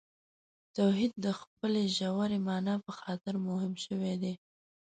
توحید 0.75 1.13
د 1.25 1.27
خپلې 1.39 1.83
ژورې 1.97 2.39
معنا 2.47 2.75
په 2.85 2.91
خاطر 2.99 3.33
مهم 3.47 3.73
شوی 3.85 4.13
دی. 4.21 4.33